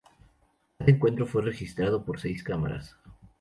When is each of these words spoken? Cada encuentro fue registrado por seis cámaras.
Cada 0.79 0.89
encuentro 0.91 1.27
fue 1.27 1.43
registrado 1.43 2.03
por 2.03 2.19
seis 2.19 2.41
cámaras. 2.43 2.97